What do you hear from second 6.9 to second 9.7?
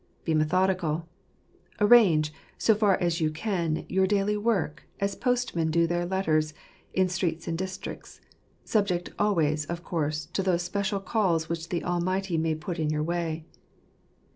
in streets and districts; subject always,